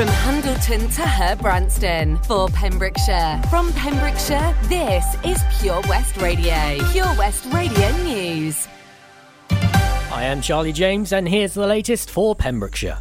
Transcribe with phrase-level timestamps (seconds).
[0.00, 3.38] From Handleton to Herbrandston for Pembrokeshire.
[3.50, 6.78] From Pembrokeshire, this is Pure West Radio.
[6.90, 8.66] Pure West Radio News.
[9.50, 12.96] I am Charlie James, and here's the latest for Pembrokeshire.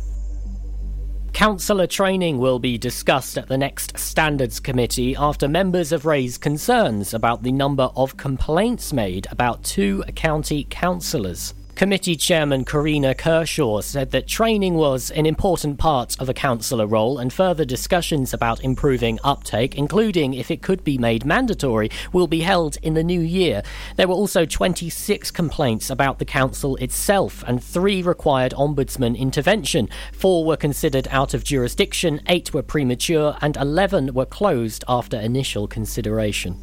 [1.32, 7.14] Councillor training will be discussed at the next Standards Committee after members have raised concerns
[7.14, 11.54] about the number of complaints made about two county councillors.
[11.80, 17.20] Committee Chairman Karina Kershaw said that training was an important part of a councillor role
[17.20, 22.42] and further discussions about improving uptake, including if it could be made mandatory, will be
[22.42, 23.64] held in the new year.
[23.96, 29.88] There were also 26 complaints about the council itself and three required ombudsman intervention.
[30.12, 35.66] Four were considered out of jurisdiction, eight were premature, and 11 were closed after initial
[35.66, 36.60] consideration.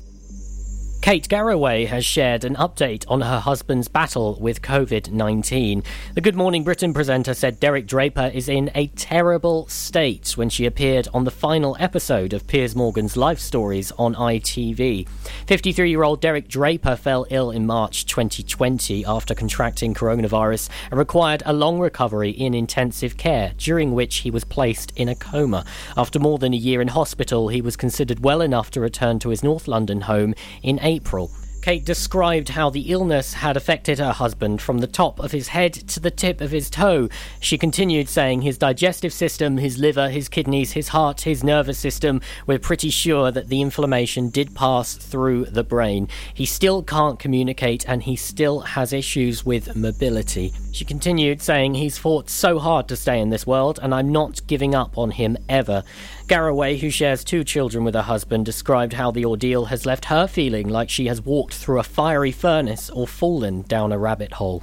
[1.00, 5.84] Kate Garraway has shared an update on her husband's battle with COVID 19.
[6.14, 10.66] The Good Morning Britain presenter said Derek Draper is in a terrible state when she
[10.66, 15.06] appeared on the final episode of Piers Morgan's Life Stories on ITV.
[15.46, 21.44] 53 year old Derek Draper fell ill in March 2020 after contracting coronavirus and required
[21.46, 25.64] a long recovery in intensive care, during which he was placed in a coma.
[25.96, 29.28] After more than a year in hospital, he was considered well enough to return to
[29.28, 31.32] his North London home in April.
[31.66, 35.72] Kate described how the illness had affected her husband from the top of his head
[35.72, 37.08] to the tip of his toe.
[37.40, 42.20] She continued saying his digestive system, his liver, his kidneys, his heart, his nervous system,
[42.46, 46.06] we're pretty sure that the inflammation did pass through the brain.
[46.32, 50.52] He still can't communicate and he still has issues with mobility.
[50.70, 54.46] She continued saying he's fought so hard to stay in this world and I'm not
[54.46, 55.82] giving up on him ever.
[56.28, 60.26] Garraway, who shares two children with her husband, described how the ordeal has left her
[60.26, 64.62] feeling like she has walked through a fiery furnace or fallen down a rabbit hole.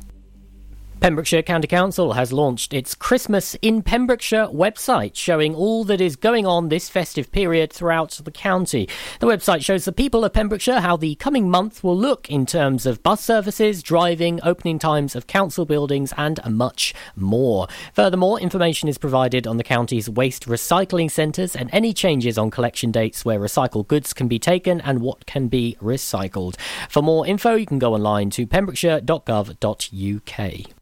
[1.04, 6.46] Pembrokeshire County Council has launched its Christmas in Pembrokeshire website, showing all that is going
[6.46, 8.88] on this festive period throughout the county.
[9.20, 12.86] The website shows the people of Pembrokeshire how the coming month will look in terms
[12.86, 17.68] of bus services, driving, opening times of council buildings, and much more.
[17.92, 22.92] Furthermore, information is provided on the county's waste recycling centres and any changes on collection
[22.92, 26.56] dates where recycled goods can be taken and what can be recycled.
[26.88, 30.74] For more info, you can go online to pembrokeshire.gov.uk.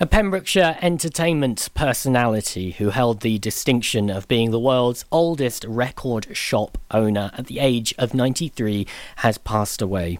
[0.00, 6.78] A Pembrokeshire entertainment personality who held the distinction of being the world's oldest record shop
[6.90, 8.88] owner at the age of 93
[9.18, 10.18] has passed away.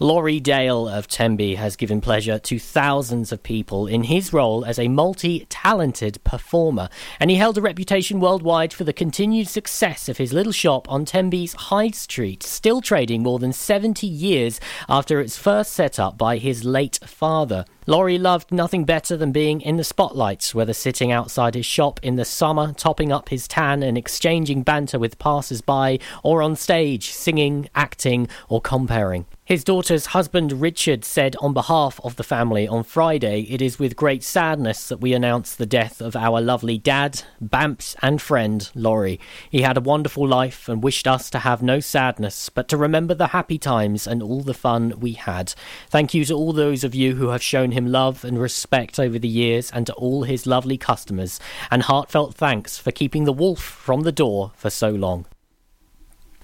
[0.00, 4.78] Laurie Dale of Tenby has given pleasure to thousands of people in his role as
[4.78, 6.88] a multi talented performer,
[7.20, 11.04] and he held a reputation worldwide for the continued success of his little shop on
[11.04, 16.38] Tenby's High Street, still trading more than 70 years after its first set up by
[16.38, 17.64] his late father.
[17.86, 22.14] Laurie loved nothing better than being in the spotlight, whether sitting outside his shop in
[22.14, 27.10] the summer, topping up his tan and exchanging banter with passers by, or on stage,
[27.10, 29.26] singing, acting, or comparing.
[29.52, 33.96] His daughter's husband Richard said on behalf of the family on Friday, It is with
[33.96, 39.20] great sadness that we announce the death of our lovely dad, Bamps, and friend, Laurie.
[39.50, 43.12] He had a wonderful life and wished us to have no sadness, but to remember
[43.12, 45.52] the happy times and all the fun we had.
[45.90, 49.18] Thank you to all those of you who have shown him love and respect over
[49.18, 51.38] the years, and to all his lovely customers,
[51.70, 55.26] and heartfelt thanks for keeping the wolf from the door for so long.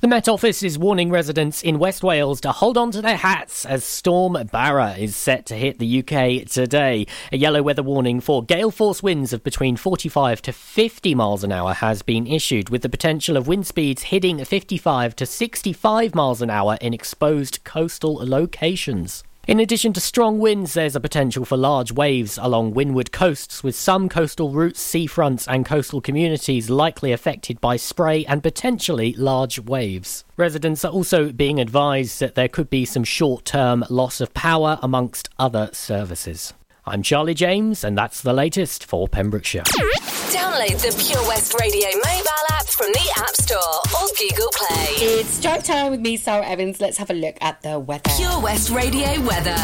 [0.01, 3.67] The Met Office is warning residents in West Wales to hold on to their hats
[3.67, 7.05] as Storm Barra is set to hit the UK today.
[7.33, 11.51] A yellow weather warning for gale force winds of between 45 to 50 miles an
[11.51, 16.43] hour has been issued, with the potential of wind speeds hitting 55 to 65 miles
[16.43, 19.25] an hour in exposed coastal locations.
[19.49, 23.75] In addition to strong winds, there's a potential for large waves along windward coasts, with
[23.75, 30.23] some coastal routes, seafronts, and coastal communities likely affected by spray and potentially large waves.
[30.37, 34.79] Residents are also being advised that there could be some short term loss of power
[34.83, 36.53] amongst other services.
[36.89, 39.63] I'm Charlie James, and that's the latest for Pembrokeshire.
[39.63, 45.21] Download the Pure West Radio mobile app from the App Store or Google Play.
[45.21, 46.81] It's drive time with me, Sara Evans.
[46.81, 48.11] Let's have a look at the weather.
[48.17, 49.57] Pure West Radio weather.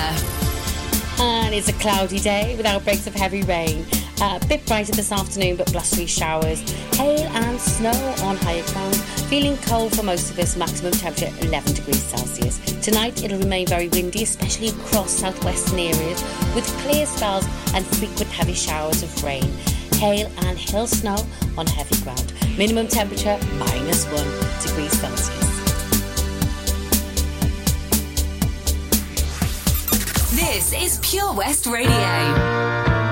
[1.18, 3.86] And it's a cloudy day with outbreaks of heavy rain.
[4.24, 6.62] Uh, a bit brighter this afternoon, but blustery showers.
[6.94, 7.90] Hail and snow
[8.22, 8.96] on higher ground.
[9.28, 12.58] Feeling cold for most of us, maximum temperature 11 degrees Celsius.
[12.80, 16.22] Tonight it'll remain very windy, especially across southwestern areas,
[16.54, 17.44] with clear spells
[17.74, 19.44] and frequent heavy showers of rain.
[19.96, 21.18] Hail and hill snow
[21.58, 22.32] on heavy ground.
[22.56, 24.24] Minimum temperature minus 1
[24.62, 25.50] degrees Celsius.
[30.34, 33.03] This is Pure West Radio.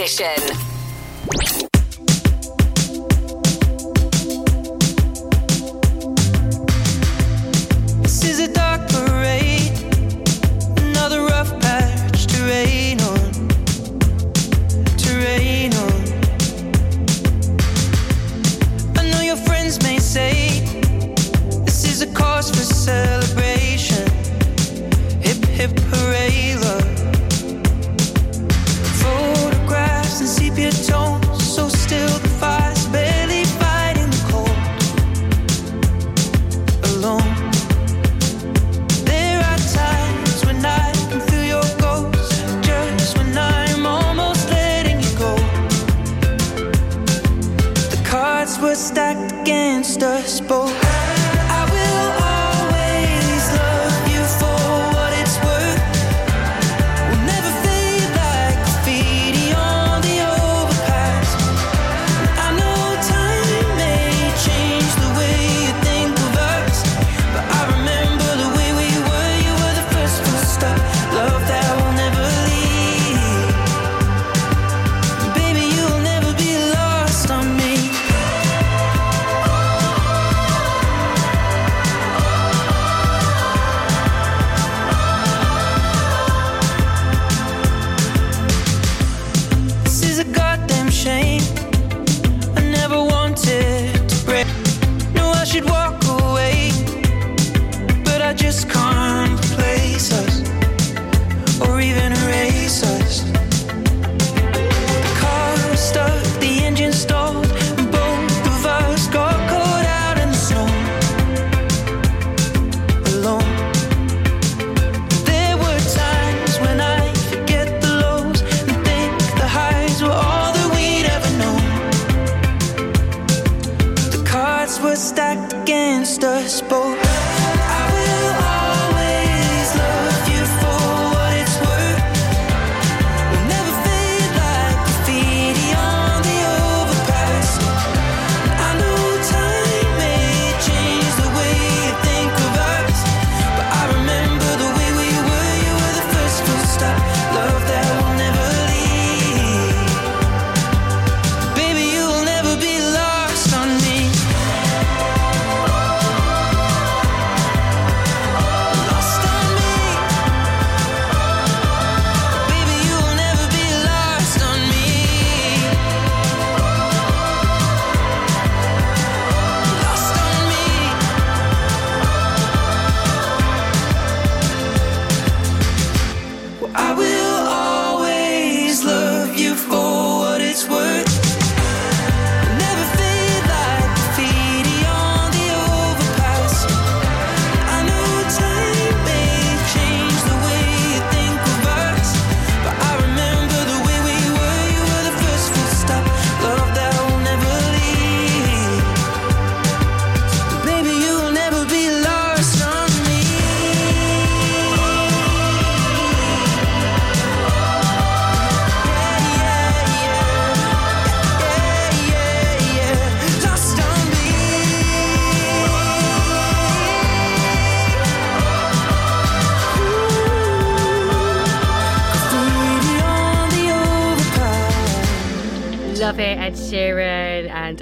[0.00, 0.39] Competition.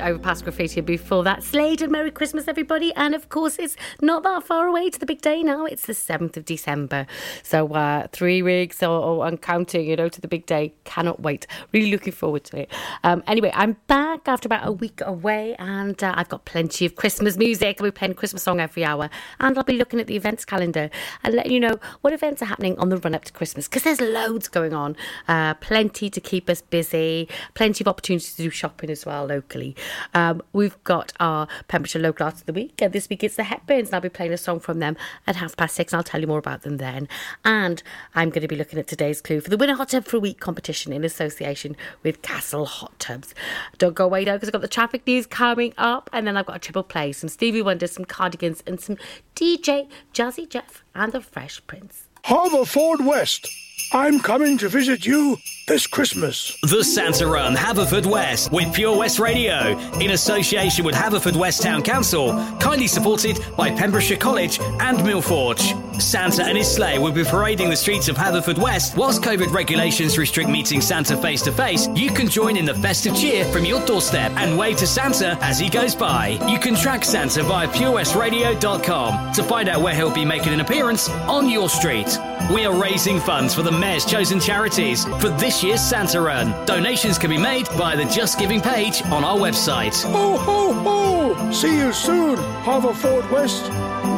[0.09, 0.81] Overpass Graffiti.
[0.81, 2.95] Before that, Slade and Merry Christmas, everybody.
[2.95, 5.67] And of course, it's not that far away to the big day now.
[5.67, 7.07] It's the 7th of December.
[7.43, 10.73] So, uh, three weeks or, or and counting, you know, to the big day.
[10.85, 11.47] Cannot wait.
[11.73, 12.73] Really looking forward to it.
[13.05, 16.97] Um, anyway, I'm back after about a week away and uh, I've got plenty of
[16.97, 17.77] Christmas music.
[17.79, 19.11] I'll be playing Christmas song every hour.
[19.41, 20.89] And I'll be looking at the events calendar
[21.23, 23.83] and letting you know what events are happening on the run up to Christmas because
[23.83, 24.97] there's loads going on.
[25.29, 29.77] Uh, plenty to keep us busy, plenty of opportunities to do shopping as well locally.
[30.15, 33.45] Um, we've got our Pembrokeshire Local Arts of the Week, and this week it's the
[33.45, 36.05] Hepburns, and I'll be playing a song from them at half past six, and I'll
[36.05, 37.09] tell you more about them then.
[37.45, 37.83] And
[38.15, 40.21] I'm going to be looking at today's clue for the Winner Hot Tub for a
[40.21, 43.35] Week competition in association with Castle Hot Tubs.
[43.79, 46.47] Don't go away though, because I've got the traffic news coming up, and then I've
[46.47, 48.97] got a triple play, some Stevie Wonder, some Cardigans, and some
[49.35, 52.09] DJ Jazzy Jeff and the Fresh Prince.
[52.25, 53.49] Haverfordwest
[53.93, 56.57] I'm coming to visit you this Christmas.
[56.63, 62.87] The Santa Run Haverfordwest with Pure West Radio in association with Haverfordwest Town Council, kindly
[62.87, 66.01] supported by Pembrokeshire College and Millforge.
[66.01, 70.49] Santa and his sleigh will be parading the streets of Haverfordwest whilst COVID regulations restrict
[70.49, 71.89] meeting Santa face to face.
[71.95, 75.59] You can join in the festive cheer from your doorstep and wave to Santa as
[75.59, 76.39] he goes by.
[76.49, 81.09] You can track Santa via purewestradio.com to find out where he'll be making an appearance
[81.11, 82.19] on your street.
[82.55, 86.53] We are raising funds for the Mayor's chosen charities for this year's Santa Run.
[86.67, 90.03] Donations can be made via the Just Giving page on our website.
[90.05, 91.53] Ho, ho, ho!
[91.53, 94.18] See you soon, Haverfordwest.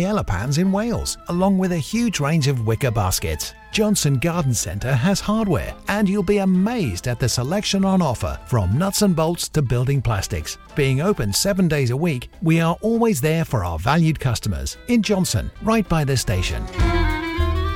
[0.00, 3.54] paella pans in Wales, along with a huge range of wicker baskets.
[3.70, 8.78] Johnston Garden Centre has hardware, and you'll be amazed at the selection on offer from
[8.78, 10.56] nuts and bolts to building plastics.
[10.74, 15.02] Being open seven days a week, we are always there for our valued customers in
[15.02, 16.64] Johnston, right by the station.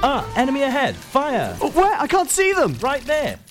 [0.06, 0.96] Ah, enemy ahead!
[0.96, 1.56] Fire!
[1.60, 1.94] Oh, where?
[2.00, 2.74] I can't see them!
[2.80, 3.38] Right there!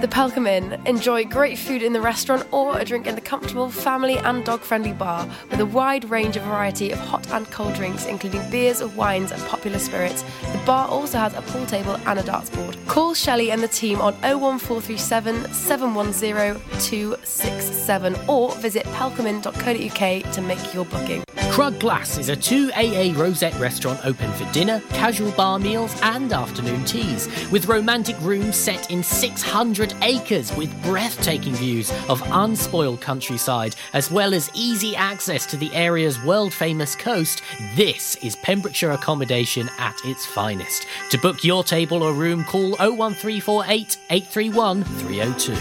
[0.00, 0.80] The Pelcomb Inn.
[0.86, 4.60] Enjoy great food in the restaurant or a drink in the comfortable family and dog
[4.60, 8.80] friendly bar with a wide range of variety of hot and cold drinks, including beers,
[8.94, 10.22] wines, and popular spirits.
[10.52, 12.76] The bar also has a pool table and a darts board.
[12.86, 20.84] Call Shelley and the team on 01437 710 267 or visit pelcomin.co.uk to make your
[20.84, 21.24] booking.
[21.58, 26.84] Crug Glas is a 2AA rosette restaurant open for dinner, casual bar meals, and afternoon
[26.84, 34.10] teas, with romantic rooms set in 600 acres with breathtaking views of unspoiled countryside, as
[34.10, 37.42] well as easy access to the area's world famous coast.
[37.76, 40.86] This is Pembrokeshire accommodation at its finest.
[41.10, 45.54] To book your table or room, call 01348 831 302.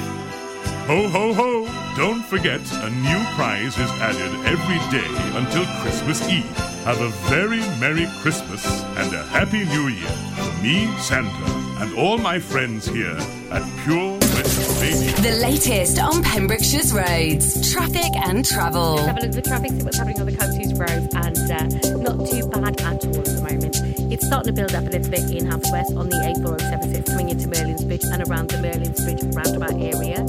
[0.87, 1.95] Ho, ho, ho!
[1.97, 6.45] Don't forget, a new prize is added every day until Christmas Eve.
[6.85, 8.65] Have a very Merry Christmas
[8.95, 10.07] and a Happy New Year
[10.37, 13.17] from me, Santa, and all my friends here
[13.51, 15.11] at Pure West Radio.
[15.21, 18.95] The latest on Pembrokeshire's roads, traffic and travel.
[18.95, 21.37] Let's have a look at the traffic, see what's happening on the county's roads, and
[21.51, 23.77] uh, not too bad at all at the moment.
[24.11, 27.29] It's starting to build up a little bit in Half West on the A4076 coming
[27.29, 30.21] into Merlin's Bridge and around the Merlin's Bridge roundabout area.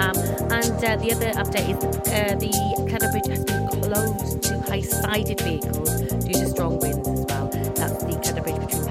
[0.00, 0.16] Um,
[0.48, 2.52] and uh, the other update is uh, the
[2.88, 7.48] Cleddau Bridge has been closed to high-sided vehicles due to strong winds as well.
[7.76, 8.83] That's the Cleddau Bridge between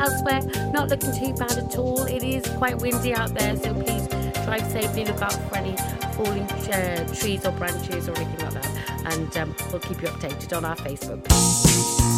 [0.00, 2.04] Elsewhere, not looking too bad at all.
[2.04, 4.06] It is quite windy out there, so please
[4.44, 5.04] drive safely.
[5.04, 5.76] Look out for any
[6.14, 9.12] falling uh, trees or branches or anything like that.
[9.12, 12.17] And um, we'll keep you updated on our Facebook.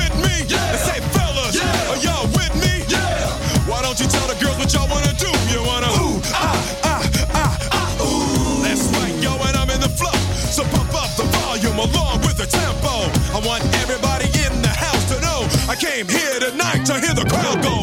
[16.61, 17.80] tonight to hear the crowd go.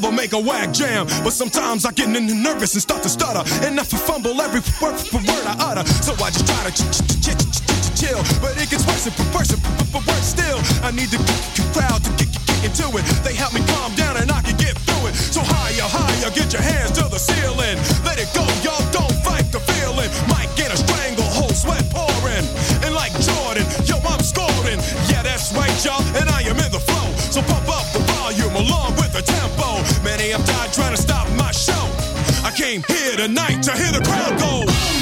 [0.00, 1.06] Never make a whack jam.
[1.24, 3.42] But sometimes I get nervous and start to stutter.
[3.66, 5.84] And I fumble every word, word I utter.
[6.06, 8.20] So I just try to ch- ch- ch- ch- ch- ch- chill.
[8.40, 9.62] But it gets worse and worse and
[10.06, 10.58] worse still.
[10.86, 11.18] I need the
[11.74, 12.30] crowd to get
[12.62, 13.04] into it.
[13.26, 15.14] They help me calm down and I can get through it.
[15.14, 17.17] So higher, higher, get your hands to the
[33.18, 34.97] tonight to hear the crowd go.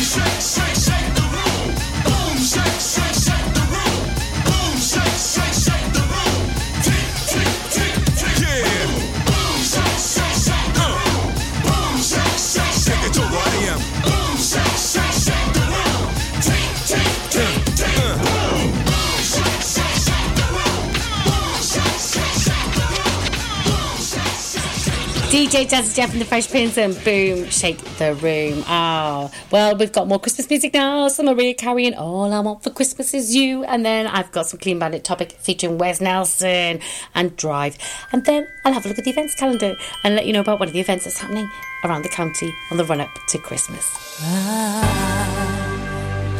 [25.46, 28.64] DJ Jazzy Jeff and the Fresh Prince and boom, shake the room.
[28.66, 31.06] Ah, well, we've got more Christmas music now.
[31.06, 33.62] So Mariah Carey All I Want for Christmas Is You.
[33.62, 36.80] And then I've got some Clean Bandit topic featuring Wes Nelson
[37.14, 37.78] and Drive.
[38.10, 40.58] And then I'll have a look at the events calendar and let you know about
[40.58, 41.48] one of the events that's happening
[41.84, 44.18] around the county on the run up to Christmas.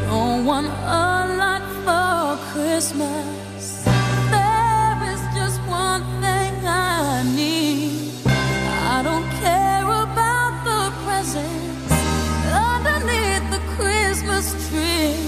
[0.09, 3.36] Don't want a lot for Christmas.
[14.37, 15.26] Tree.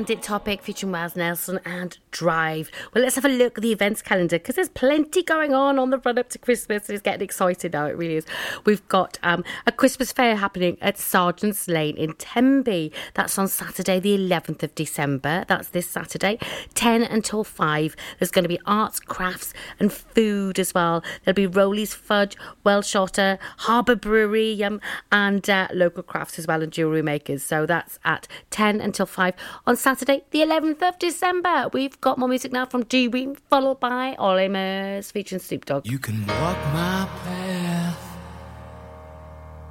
[0.00, 2.70] Bandit topic featuring Miles Nelson and Drive.
[2.94, 5.90] Well, let's have a look at the events calendar because there's plenty going on on
[5.90, 6.88] the run up to Christmas.
[6.88, 8.24] It's getting excited now, it really is.
[8.64, 12.92] We've got um, a Christmas fair happening at Sergeant's Lane in Tenby.
[13.12, 15.44] That's on Saturday, the 11th of December.
[15.46, 16.38] That's this Saturday,
[16.72, 17.94] 10 until 5.
[18.18, 21.04] There's going to be arts, crafts, and food as well.
[21.24, 24.80] There'll be Rowley's Fudge, Welsh Otter, Harbour Brewery, um,
[25.12, 27.42] and uh, local crafts as well, and jewellery makers.
[27.42, 29.34] So that's at 10 until 5
[29.66, 31.68] on Saturday, the 11th of December.
[31.72, 35.86] We've got more music now from Dewey, followed by Olly Murs featuring Snoop Dogg.
[35.86, 37.98] You can walk my path.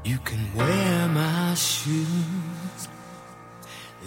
[0.03, 2.89] You can wear my shoes.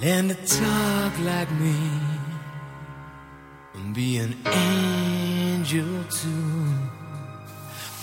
[0.03, 1.77] Learn to talk like me.
[3.75, 6.65] And be an angel too.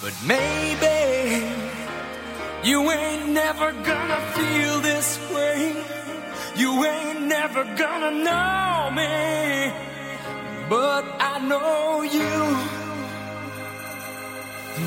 [0.02, 1.46] But maybe
[2.64, 5.76] you ain't never gonna feel this way.
[6.60, 9.72] You ain't never gonna know me.
[10.68, 12.36] But I know you.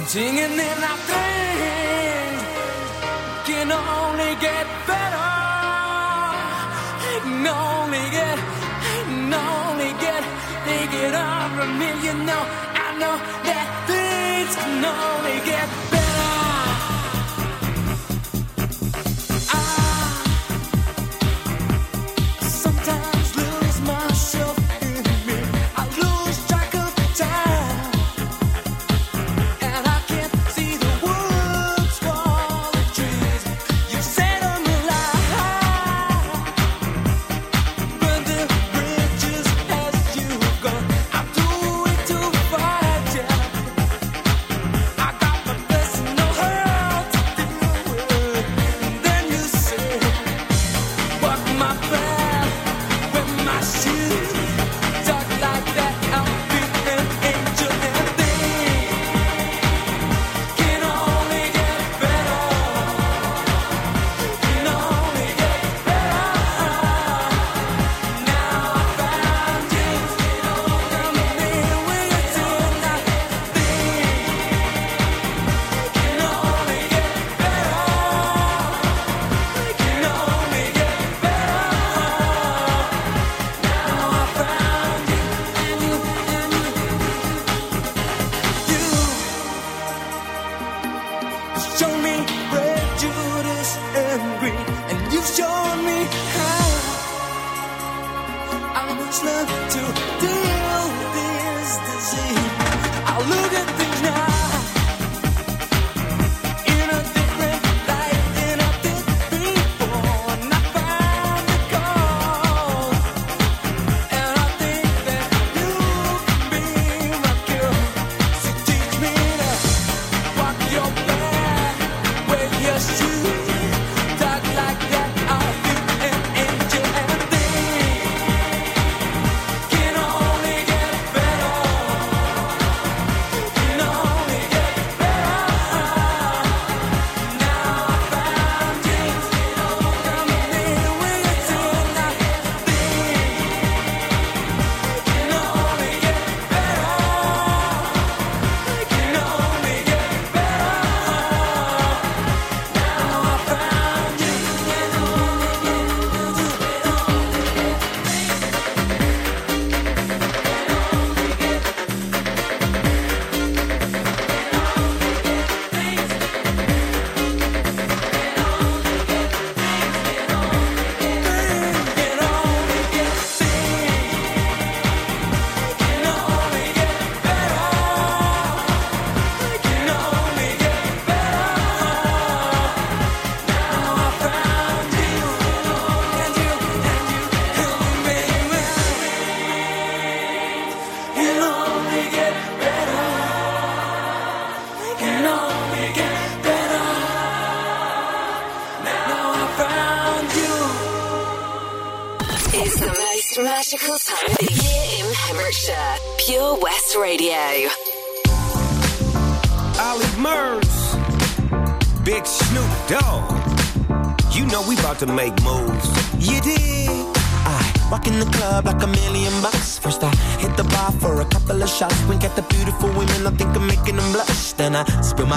[0.07, 2.43] Singing in our things
[3.49, 5.31] can only get better.
[7.01, 8.39] Can only get,
[8.85, 10.23] can only get,
[10.67, 11.89] think it over me.
[12.05, 12.43] You know,
[12.85, 13.17] I know
[13.49, 16.02] that things can only get better.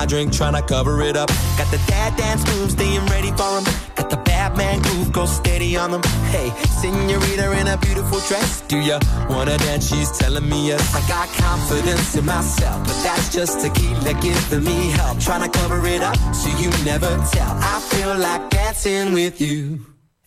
[0.05, 1.29] I drink, tryna cover it up.
[1.57, 3.63] Got the dad dance moves, staying ready for 'em.
[3.95, 6.03] Got the bad man groove, go steady on them.
[6.29, 8.61] Hey, senorita in a beautiful dress.
[8.67, 8.99] Do ya
[9.31, 9.87] wanna dance?
[9.89, 10.83] She's telling me yes.
[10.93, 15.17] I got confidence in myself, but that's just tequila giving me help.
[15.17, 17.53] Tryna cover it up so you never tell.
[17.73, 19.79] I feel like dancing with you.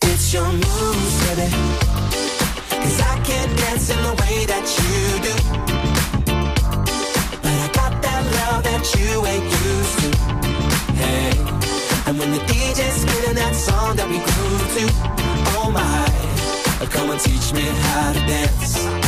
[0.03, 1.49] It's your moves, baby.
[2.83, 5.35] Cause I can't dance in the way that you do.
[7.43, 9.58] But I got that love that you ain't
[12.39, 14.85] the DJ's spinning that song that we grew to,
[15.59, 19.08] oh my, come and teach me how to dance.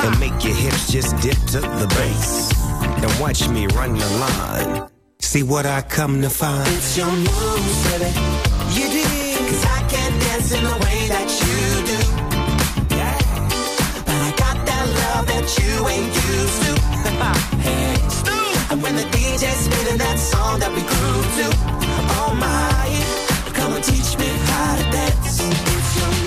[0.00, 2.52] And make your hips just dip to the bass.
[3.02, 4.88] And watch me run the line.
[5.18, 6.68] See what I come to find.
[6.68, 8.10] It's your moves, baby.
[8.78, 9.38] You did.
[9.50, 11.58] Cause I can't dance in the way that you
[11.90, 12.00] do.
[12.94, 13.18] Yeah.
[14.06, 16.72] But I got that love that you ain't used to.
[17.66, 17.98] hey.
[18.70, 21.46] And when the DJ's spinning that song that we grew to,
[22.22, 25.38] oh my, come and teach me how to dance.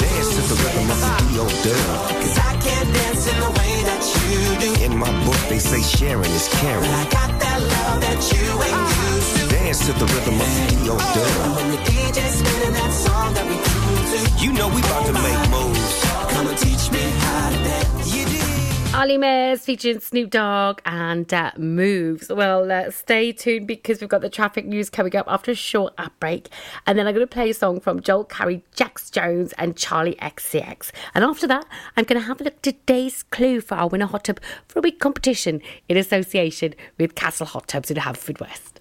[0.01, 2.25] Dance to the rhythm of the D.O.
[2.27, 2.40] Dub.
[2.71, 4.69] Can't dance in the way that you do.
[4.85, 6.89] In my book, they say sharing is caring.
[6.89, 9.43] I got that love that you ain't used to.
[9.55, 10.95] Dance to the rhythm of the D.O.
[10.97, 11.07] Dub.
[11.17, 15.05] Oh, when the DJ's spinning that song that we grew to, You know we about
[15.07, 15.93] to make moves.
[16.33, 18.15] come and teach me how to dance.
[18.15, 18.50] You did.
[18.93, 22.27] Olly Murs featuring Snoop Dogg and uh, Moves.
[22.27, 25.93] Well, uh, stay tuned because we've got the traffic news coming up after a short
[25.97, 26.49] ad break.
[26.85, 30.17] And then I'm going to play a song from Joel Corry, Jax Jones, and Charli
[30.17, 30.91] XCX.
[31.15, 31.65] And after that,
[31.95, 34.79] I'm going to have a look at today's clue for our winner hot tub for
[34.79, 38.80] a week competition in association with Castle Hot Tubs in Haverfordwest.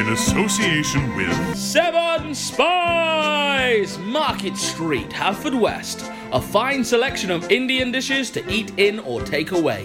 [0.00, 3.98] in association with Seven Spies!
[3.98, 6.10] Market Street, Haverfordwest.
[6.32, 9.84] A fine selection of Indian dishes to eat in or take away.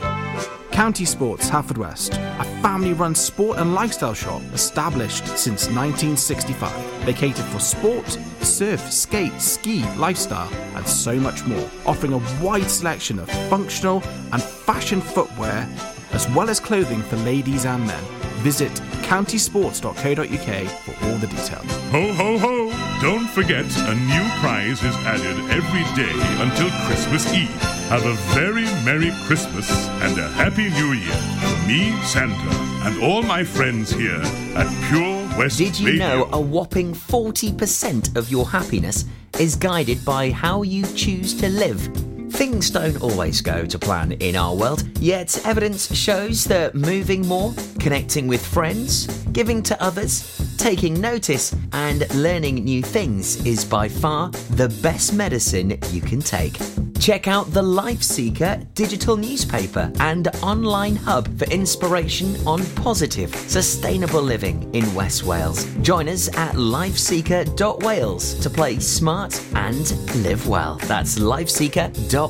[0.72, 2.14] County Sports, Haverfordwest.
[2.40, 7.06] a family run sport and lifestyle shop established since 1965.
[7.06, 8.10] They cater for sport,
[8.42, 14.02] surf, skate, ski, lifestyle, and so much more, offering a wide selection of functional
[14.32, 15.68] and fashion footwear,
[16.14, 18.25] as well as clothing for ladies and men.
[18.46, 21.66] Visit countysports.co.uk for all the details.
[21.90, 23.00] Ho, ho, ho!
[23.02, 27.50] Don't forget, a new prize is added every day until Christmas Eve.
[27.90, 29.68] Have a very Merry Christmas
[30.04, 32.56] and a Happy New Year from me, Santa,
[32.88, 34.22] and all my friends here
[34.56, 36.08] at Pure West Did you Radio.
[36.08, 39.06] know a whopping 40% of your happiness
[39.40, 42.15] is guided by how you choose to live?
[42.36, 47.54] Things don't always go to plan in our world, yet evidence shows that moving more,
[47.80, 54.32] connecting with friends, giving to others, taking notice, and learning new things is by far
[54.52, 56.58] the best medicine you can take.
[57.00, 64.22] Check out the Life Seeker digital newspaper and online hub for inspiration on positive, sustainable
[64.22, 65.66] living in West Wales.
[65.82, 69.92] Join us at lifeseeker.wales to play smart and
[70.24, 70.78] live well.
[70.84, 72.25] That's lifeseeker.wales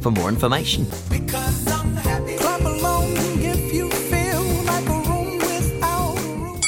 [0.00, 0.86] for more information.
[1.28, 6.64] Clap along if you feel like a room without a roof.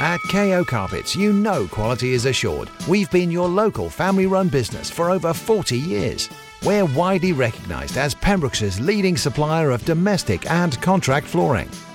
[0.00, 2.68] At KO Carpets, you know quality is assured.
[2.88, 6.28] We've been your local family run business for over 40 years.
[6.64, 11.68] We're widely recognised as Pembrokeshire's leading supplier of domestic and contract flooring.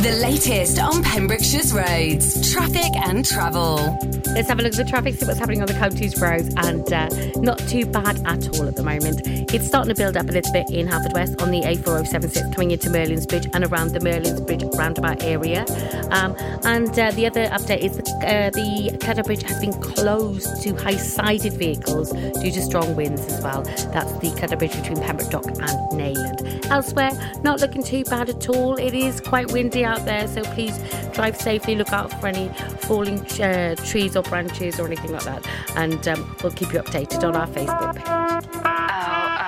[0.00, 3.98] The latest on Pembrokeshire's roads, traffic and travel.
[4.32, 6.90] Let's have a look at the traffic, see what's happening on the county's roads, and
[6.90, 9.20] uh, not too bad at all at the moment.
[9.52, 12.70] It's starting to build up a little bit in Halford Haverfordwest on the A4076 coming
[12.70, 15.66] into Merlin's Bridge and around the Merlin's Bridge roundabout area.
[16.12, 16.34] Um,
[16.64, 22.10] and uh, the other update is uh, the Bridge has been closed to high-sided vehicles
[22.12, 23.62] due to strong winds as well.
[23.92, 25.58] That's the Cleddau Bridge between Pembroke Dock and
[25.92, 26.66] Neyland.
[26.70, 27.10] Elsewhere,
[27.42, 28.76] not looking too bad at all.
[28.76, 30.78] It is quite windy out there, so please
[31.12, 31.74] drive safely.
[31.74, 35.46] Look out for any falling uh, trees or branches or anything like that.
[35.76, 38.06] And um, we'll keep you updated on our Facebook page.
[38.06, 39.40] Am I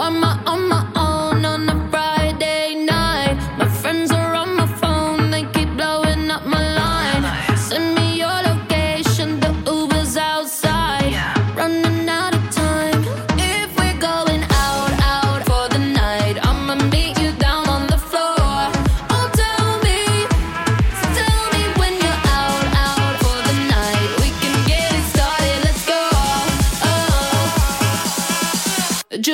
[0.00, 0.59] on my own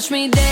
[0.00, 0.49] Watch me dance.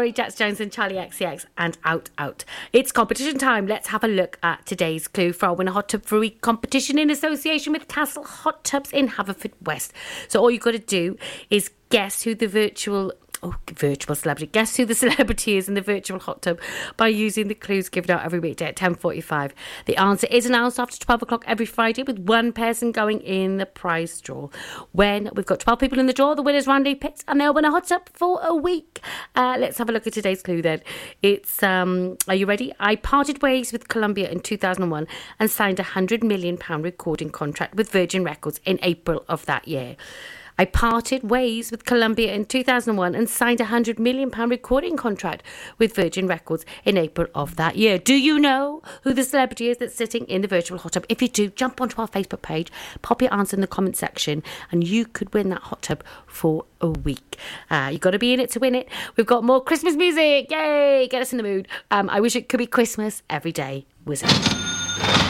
[0.00, 2.46] Corry, Jax Jones, and Charli XCX, and Out Out.
[2.72, 3.66] It's competition time.
[3.66, 7.10] Let's have a look at today's clue for our Winner Hot Tub Week competition in
[7.10, 9.92] association with Castle Hot Tubs in Haverfordwest.
[10.28, 11.18] So all you've got to do
[11.50, 13.12] is guess who the virtual
[13.42, 14.46] oh, virtual celebrity.
[14.46, 16.60] Guess who the celebrity is in the virtual hot tub
[16.96, 19.52] by using the clues given out every weekday at 10.45.
[19.86, 23.66] The answer is announced after 12 o'clock every Friday with one person going in the
[23.66, 24.48] prize draw.
[24.92, 27.64] When we've got 12 people in the draw, the winner's randomly picked and they'll win
[27.64, 29.00] a hot tub for a week.
[29.34, 30.82] Uh, let's have a look at today's clue then.
[31.22, 32.72] It's, um, are you ready?
[32.78, 35.06] I parted ways with Columbia in 2001
[35.38, 39.96] and signed a £100 million recording contract with Virgin Records in April of that year.
[40.60, 45.42] I parted ways with Columbia in 2001 and signed a £100 million recording contract
[45.78, 47.96] with Virgin Records in April of that year.
[47.96, 51.06] Do you know who the celebrity is that's sitting in the virtual hot tub?
[51.08, 54.42] If you do, jump onto our Facebook page, pop your answer in the comment section,
[54.70, 57.38] and you could win that hot tub for a week.
[57.70, 58.86] Uh, you've got to be in it to win it.
[59.16, 60.50] We've got more Christmas music.
[60.50, 61.08] Yay!
[61.10, 61.68] Get us in the mood.
[61.90, 63.86] Um, I wish it could be Christmas every day.
[64.04, 65.29] Was it?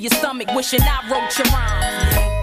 [0.00, 2.39] Your stomach, wishing I wrote your rhymes.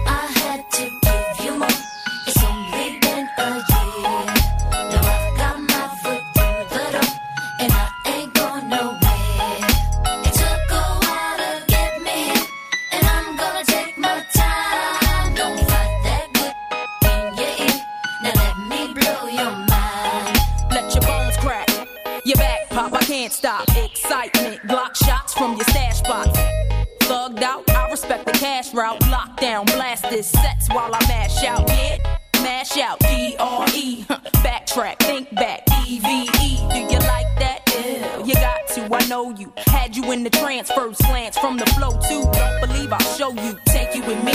[28.68, 29.00] Cash route.
[29.00, 31.68] Lockdown, blast this sets while I mash out.
[31.68, 31.98] Yeah,
[32.42, 32.98] mash out.
[33.00, 34.04] D R E,
[34.44, 35.62] backtrack, think back.
[35.86, 37.60] E V E, do you like that?
[37.66, 38.94] Yeah, you got to.
[38.94, 39.52] I know you.
[39.66, 42.22] Had you in the transfer slants from the flow too.
[42.32, 43.58] Don't believe I'll show you.
[43.66, 44.32] Take you with me.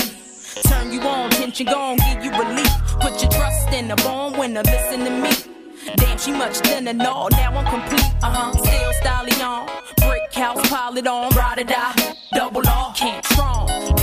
[0.68, 2.72] Turn you on, tension gone, give you relief.
[3.02, 5.32] Put your trust in the born winner, listen to me.
[5.96, 8.14] Damn, she much thinner, no, now I'm complete.
[8.22, 9.68] Uh huh, still styling on.
[9.98, 12.16] Brick house, pile it on, ride or die.
[12.34, 14.03] Double R, can't strong.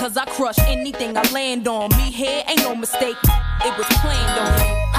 [0.00, 1.90] Cause I crush anything I land on.
[1.90, 4.89] Me here ain't no mistake, it was planned on.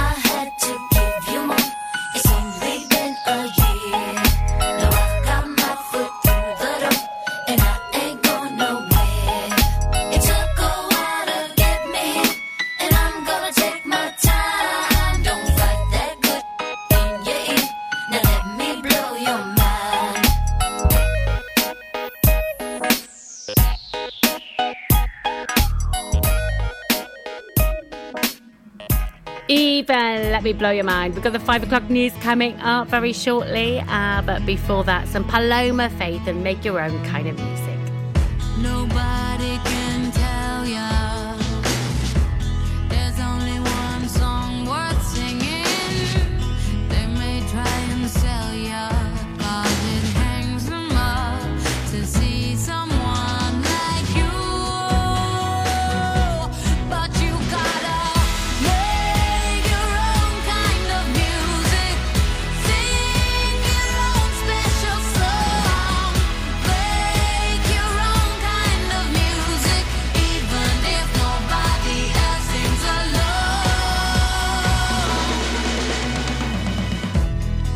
[29.82, 31.16] Even let me blow your mind.
[31.16, 33.80] We've got the five o'clock news coming up very shortly.
[33.88, 37.80] Uh, but before that, some Paloma Faith and make your own kind of music.
[38.60, 38.91] Nobody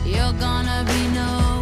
[0.05, 1.54] You're gonna be known.